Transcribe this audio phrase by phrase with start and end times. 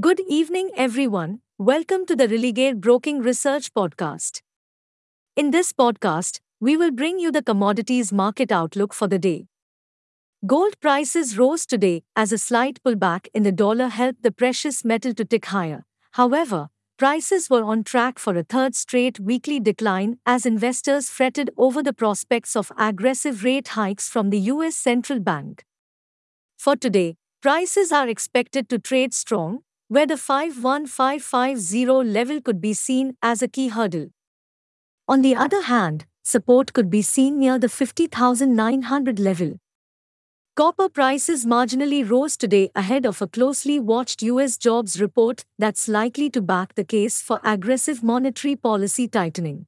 [0.00, 1.40] Good evening, everyone.
[1.58, 4.42] Welcome to the Religare Broking Research Podcast.
[5.34, 9.46] In this podcast, we will bring you the commodities market outlook for the day.
[10.46, 15.14] Gold prices rose today as a slight pullback in the dollar helped the precious metal
[15.14, 15.84] to tick higher.
[16.12, 21.82] However, prices were on track for a third straight weekly decline as investors fretted over
[21.82, 25.64] the prospects of aggressive rate hikes from the US Central Bank.
[26.56, 33.16] For today, prices are expected to trade strong, where the 51550 level could be seen
[33.22, 34.08] as a key hurdle.
[35.08, 39.58] On the other hand, support could be seen near the 50,900 level.
[40.56, 46.28] Copper prices marginally rose today ahead of a closely watched US jobs report that's likely
[46.30, 49.66] to back the case for aggressive monetary policy tightening.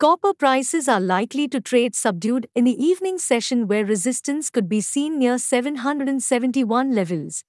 [0.00, 4.80] Copper prices are likely to trade subdued in the evening session where resistance could be
[4.80, 7.44] seen near 771 levels.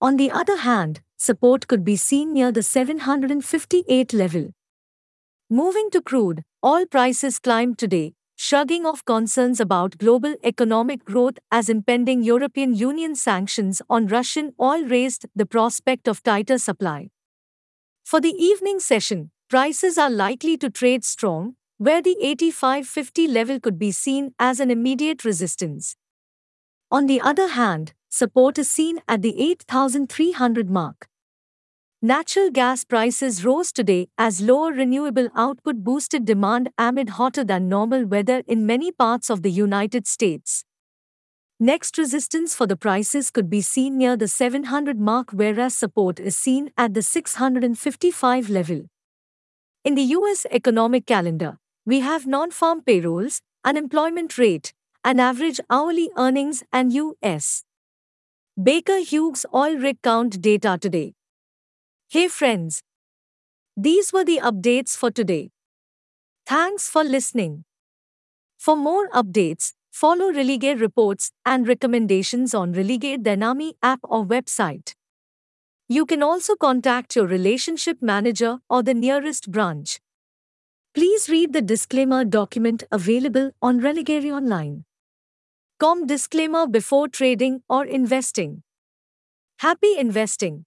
[0.00, 4.50] On the other hand, support could be seen near the 758 level.
[5.48, 11.70] Moving to crude, oil prices climbed today, shrugging off concerns about global economic growth as
[11.70, 17.08] impending European Union sanctions on Russian oil raised the prospect of tighter supply.
[18.04, 23.78] For the evening session, prices are likely to trade strong, where the 85.50 level could
[23.78, 25.96] be seen as an immediate resistance.
[26.90, 31.08] On the other hand, support is seen at the 8,300 mark.
[32.02, 38.06] Natural gas prices rose today as lower renewable output boosted demand amid hotter than normal
[38.06, 40.64] weather in many parts of the United States.
[41.58, 46.36] Next resistance for the prices could be seen near the 700 mark whereas support is
[46.36, 48.82] seen at the 655 level.
[49.82, 56.62] In the US economic calendar, we have non-farm payrolls, unemployment rate, and average hourly earnings
[56.72, 57.64] and U.S.
[58.62, 61.12] Baker Hughes oil rig count data today.
[62.08, 62.82] Hey friends.
[63.76, 65.50] These were the updates for today.
[66.46, 67.64] Thanks for listening.
[68.58, 74.94] For more updates, follow Religare reports and recommendations on Religare Dynami app or website.
[75.88, 80.00] You can also contact your relationship manager or the nearest branch.
[80.94, 84.84] Please read the disclaimer document available on Religare Online.
[85.78, 88.62] Com disclaimer before trading or investing.
[89.60, 90.65] Happy investing.